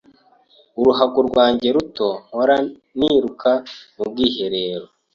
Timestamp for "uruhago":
0.79-1.19